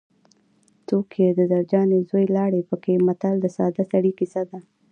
[0.87, 4.59] څوک یې د زرجانې زوی لاړې پکې متل د ساده سړي کیسه ده